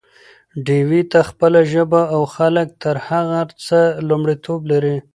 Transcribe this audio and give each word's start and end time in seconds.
ډيوې 0.65 1.01
ته 1.11 1.19
خپله 1.29 1.59
ژبه 1.71 2.01
او 2.15 2.21
خلک 2.35 2.67
تر 2.83 2.95
هر 3.07 3.47
څه 3.65 3.79
لومړيتوب 4.07 4.59
لري 4.71 4.97